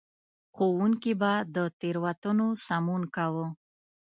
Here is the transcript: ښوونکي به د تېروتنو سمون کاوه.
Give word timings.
ښوونکي 0.55 1.13
به 1.21 1.31
د 1.55 1.57
تېروتنو 1.79 2.47
سمون 2.67 3.03
کاوه. 3.15 3.45